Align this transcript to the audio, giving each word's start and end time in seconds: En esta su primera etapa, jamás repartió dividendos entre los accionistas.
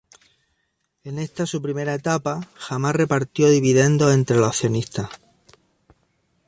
En 1.03 1.19
esta 1.19 1.45
su 1.45 1.61
primera 1.61 1.93
etapa, 1.93 2.49
jamás 2.55 2.95
repartió 2.95 3.51
dividendos 3.51 4.11
entre 4.11 4.37
los 4.37 4.47
accionistas. 4.47 5.11